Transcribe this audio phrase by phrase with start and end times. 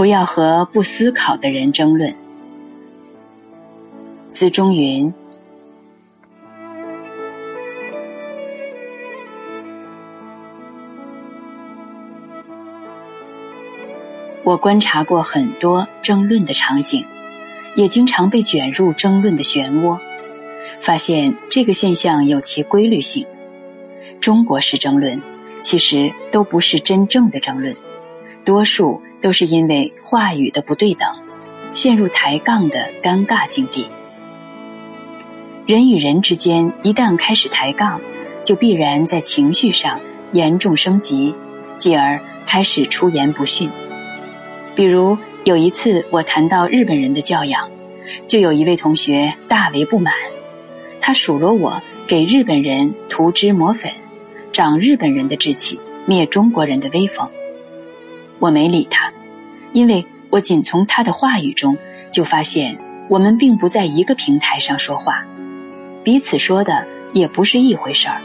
[0.00, 2.16] 不要和不思考的人争论。
[4.30, 5.12] 资中云。
[14.42, 17.04] 我观察过很多争论的场景，
[17.76, 19.98] 也经常被卷入争论的漩涡，
[20.80, 23.26] 发现这个现象有其规律性。
[24.18, 25.20] 中国式争论
[25.60, 27.76] 其实都不是真正的争论，
[28.46, 31.08] 多数都是因为话语的不对等，
[31.74, 33.86] 陷入抬杠的尴尬境地。
[35.66, 38.00] 人与人之间一旦开始抬杠，
[38.42, 40.00] 就必然在情绪上
[40.32, 41.34] 严重升级，
[41.78, 43.70] 继而开始出言不逊。
[44.74, 47.70] 比如有一次我谈到日本人的教养，
[48.26, 50.12] 就有一位同学大为不满，
[51.00, 53.92] 他数落我给日本人涂脂抹粉，
[54.50, 57.30] 长日本人的志气，灭中国人的威风。
[58.40, 59.12] 我没理他，
[59.72, 61.76] 因为我仅从他的话语中
[62.10, 62.76] 就发现
[63.08, 65.22] 我们并不在一个平台上说话。
[66.02, 68.16] 彼此说的也不是一回事儿。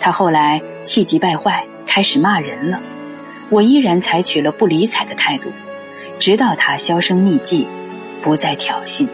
[0.00, 2.80] 他后来气急败坏，开始骂人了。
[3.50, 5.50] 我依然采取了不理睬的态度，
[6.20, 7.66] 直到他销声匿迹，
[8.22, 9.08] 不再挑衅。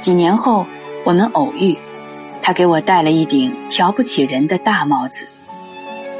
[0.00, 0.66] 几年后，
[1.04, 1.76] 我们偶遇，
[2.42, 5.28] 他给我戴了一顶瞧不起人的大帽子。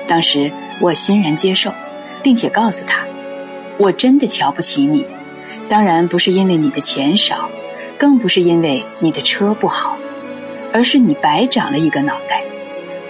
[0.06, 0.50] 当时
[0.80, 1.72] 我欣然接受，
[2.22, 3.04] 并且告诉他
[3.78, 5.06] ：“我真的瞧不起你，
[5.68, 7.50] 当然不是因为你的钱少。”
[7.98, 9.98] 更不是因为你的车不好，
[10.72, 12.44] 而是你白长了一个脑袋，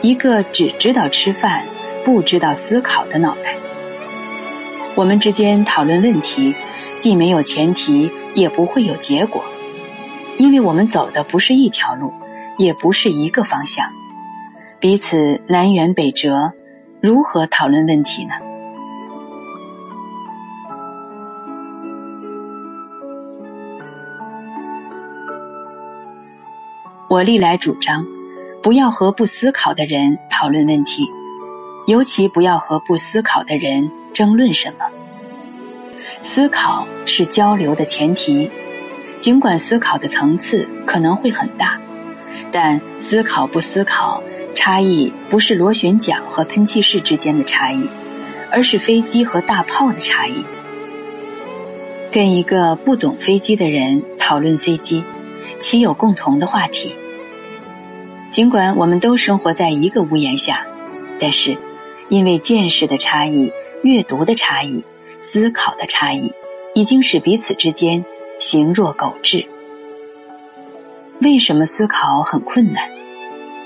[0.01, 1.63] 一个只知道吃饭、
[2.07, 3.55] 不知道思考的脑袋。
[4.95, 6.55] 我们之间讨论问题，
[6.97, 9.45] 既没有前提，也不会有结果，
[10.39, 12.11] 因为我们走的不是一条路，
[12.57, 13.91] 也不是一个方向，
[14.81, 16.53] 彼此南辕北辙，
[17.03, 18.48] 如何讨论问题呢？
[27.11, 28.07] 我历来主张，
[28.63, 31.09] 不要和不思考的人讨论问题，
[31.87, 34.85] 尤其不要和不思考的人争论什么。
[36.21, 38.51] 思考是交流的前提，
[39.21, 41.81] 尽管思考的层次可能会很大，
[42.53, 44.23] 但思考不思考
[44.55, 47.89] 差异不是螺旋桨和喷气式之间的差异，
[48.51, 50.45] 而是飞机和大炮的差异。
[52.13, 55.03] 跟一个不懂飞机的人讨论飞机。
[55.61, 56.95] 其有共同的话题。
[58.31, 60.67] 尽管我们都生活在一个屋檐下，
[61.19, 61.57] 但是
[62.09, 64.85] 因为见识的差异、阅读的差异、
[65.19, 66.33] 思考的差异，
[66.75, 68.05] 已经使彼此之间
[68.39, 69.47] 形若狗彘。
[71.21, 72.89] 为什么思考很困难？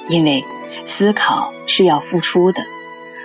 [0.09, 0.42] 因为
[0.84, 2.62] 思考是要付出的，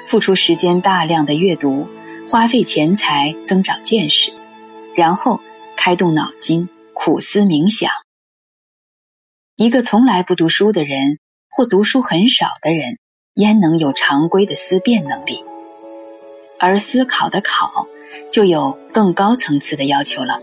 [0.07, 1.87] 付出时间大量的阅读，
[2.29, 4.31] 花费钱财增长见识，
[4.95, 5.39] 然后
[5.75, 7.89] 开动脑筋苦思冥想。
[9.57, 11.17] 一个从来不读书的人，
[11.49, 12.99] 或读书很少的人，
[13.33, 15.43] 焉能有常规的思辨能力？
[16.59, 17.87] 而思考的考，
[18.31, 20.37] 就有更高层次的要求了。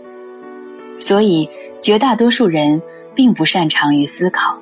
[0.99, 1.49] 所以，
[1.81, 2.81] 绝大多数人
[3.15, 4.61] 并不擅长于思考，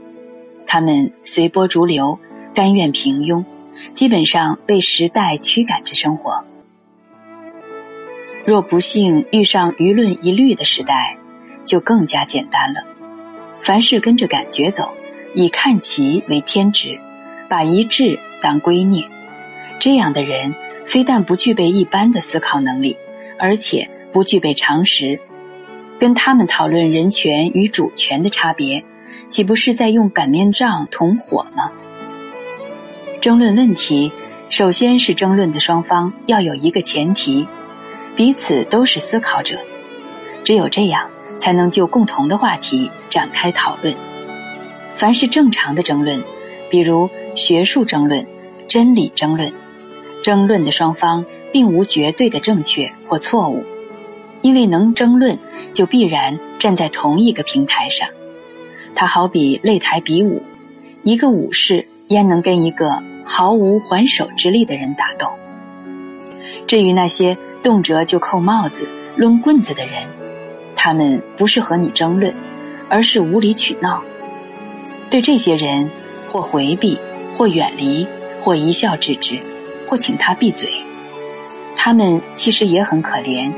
[0.68, 2.20] 他们随波逐流，
[2.54, 3.44] 甘愿平庸，
[3.96, 6.46] 基本上被时代驱赶着生活。
[8.46, 11.18] 若不幸遇上舆论一律的时代，
[11.66, 12.84] 就更加简单了。
[13.64, 14.94] 凡事跟着感觉走，
[15.34, 17.00] 以看齐为天职，
[17.48, 19.08] 把一致当归臬，
[19.80, 20.54] 这样的人
[20.86, 22.98] 非但不具备一般的思考能力，
[23.40, 25.18] 而且不具备常识。
[25.98, 28.84] 跟他们讨论人权与主权的差别，
[29.30, 31.72] 岂不是在用擀面杖捅火吗？
[33.22, 34.12] 争论问题，
[34.50, 37.48] 首先是争论的双方要有一个前提，
[38.14, 39.58] 彼此都是思考者，
[40.44, 41.10] 只有这样。
[41.44, 43.94] 才能就共同的话题展开讨论。
[44.96, 46.24] 凡是正常的争论，
[46.70, 48.26] 比如学术争论、
[48.70, 49.52] 真理争论，
[50.22, 53.62] 争论的双方并无绝对的正确或错误，
[54.42, 55.38] 因为能争论
[55.74, 58.08] 就必然站在同一个平台上。
[58.96, 60.42] 它好比擂台比武，
[61.04, 65.28] 一个武士焉能跟一个毫无还手之力的人打斗？
[66.68, 68.88] 至于那些动辄就扣帽子、
[69.18, 70.04] 抡棍子的人，
[70.86, 72.34] 他们不是和你争论，
[72.90, 74.04] 而是无理取闹。
[75.10, 75.90] 对这些人，
[76.28, 77.00] 或回避，
[77.34, 78.06] 或远离，
[78.42, 79.40] 或一笑置之，
[79.88, 80.70] 或请他闭嘴。
[81.78, 83.50] 他们其实也很可怜，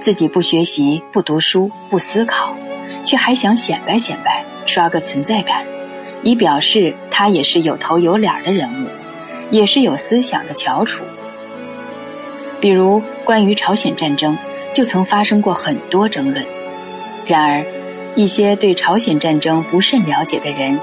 [0.00, 2.54] 自己不学习、不读书、不思考，
[3.06, 5.64] 却还想显摆显摆，刷个存在感，
[6.22, 8.88] 以表示他也是有头有脸的人物，
[9.50, 11.02] 也是有思想的翘楚。
[12.60, 14.36] 比如关于朝鲜战争。
[14.74, 16.44] 就曾发生过很多争论。
[17.26, 17.66] 然而，
[18.14, 20.78] 一些对朝鲜战争不甚了解的人，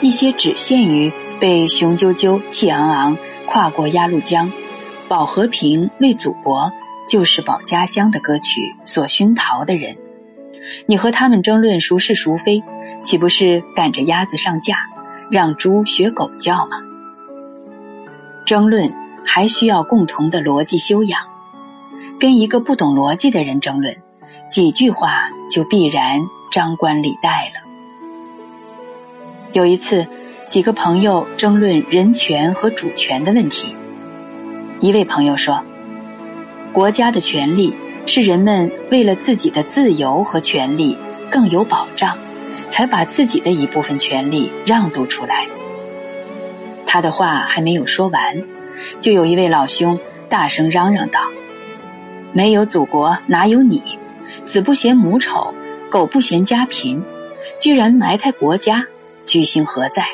[0.00, 4.52] 一些只限于被雄赳赳、气昂昂跨过鸭绿江、
[5.08, 6.70] 保和平、为祖国、
[7.08, 9.96] 就是保家乡的歌曲所熏陶的人，
[10.86, 12.62] 你和他们争论孰是孰非，
[13.02, 14.76] 岂不是赶着鸭子上架，
[15.30, 16.78] 让猪学狗叫吗？
[18.46, 18.94] 争论
[19.26, 21.22] 还需要共同的逻辑修养。
[22.20, 23.96] 跟一个不懂逻辑的人争论，
[24.48, 27.70] 几句话就必然张冠李戴了。
[29.52, 30.06] 有一次，
[30.48, 33.74] 几个朋友争论人权和主权的问题。
[34.80, 35.62] 一位朋友说
[36.72, 37.74] ：“国家的权利
[38.06, 40.96] 是人们为了自己的自由和权利
[41.30, 42.16] 更有保障，
[42.70, 45.46] 才把自己的一部分权利让渡出来。”
[46.86, 48.44] 他的话还没有说完，
[48.98, 50.00] 就有一位老兄
[50.30, 51.20] 大声嚷嚷道。
[52.32, 53.82] 没有祖国哪有你？
[54.48, 55.52] 子不嫌母丑，
[55.90, 57.04] 狗不嫌家贫，
[57.60, 58.86] 居然埋汰国家，
[59.26, 60.06] 居心何在？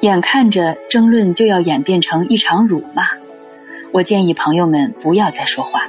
[0.00, 3.04] 眼看着争论就要演变成一场辱骂，
[3.90, 5.88] 我建议朋友们不要再说话，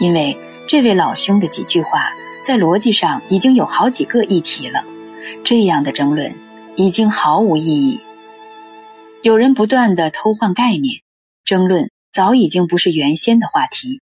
[0.00, 4.86] 因为这位老兄的几句话在逻辑上已经有好几个议题了，
[5.44, 6.34] 这样的争论
[6.76, 8.00] 已经毫无意义。
[9.20, 11.02] 有人不断的偷换概念，
[11.44, 11.90] 争论。
[12.10, 14.00] 早已经不是原先的话题，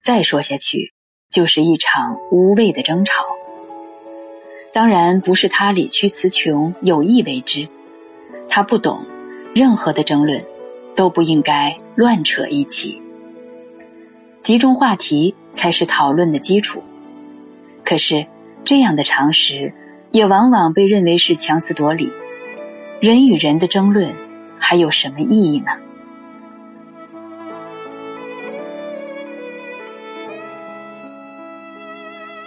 [0.00, 0.94] 再说下去
[1.30, 3.24] 就是一场无谓的争吵。
[4.72, 7.68] 当然不是他理屈词穷有意为之，
[8.48, 9.06] 他不懂，
[9.54, 10.44] 任何的争论
[10.96, 13.00] 都不应该乱扯一起，
[14.42, 16.82] 集中话题才是讨论的基础。
[17.84, 18.26] 可是
[18.64, 19.72] 这样的常识
[20.10, 22.10] 也往往被认为是强词夺理，
[23.00, 24.12] 人与人的争论
[24.58, 25.78] 还有什么意义呢？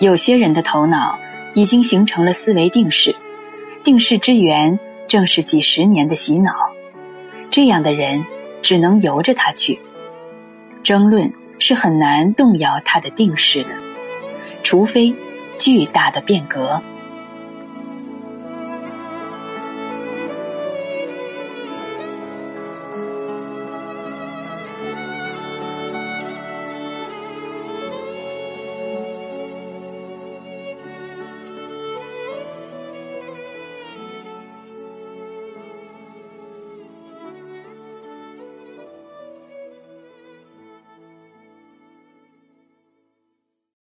[0.03, 1.17] 有些人的头脑
[1.53, 3.15] 已经形成了思维定势，
[3.85, 4.77] 定势之源
[5.07, 6.51] 正是几十年的洗脑。
[7.49, 8.25] 这样的人
[8.61, 9.79] 只能由着他去，
[10.83, 13.69] 争论是很难动摇他的定势的，
[14.61, 15.15] 除非
[15.57, 16.81] 巨大的变革。